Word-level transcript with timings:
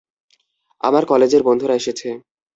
আমার 0.83 1.03
কলেজের 1.05 1.41
বন্ধুরা 1.43 1.73
এসেছে। 1.75 2.07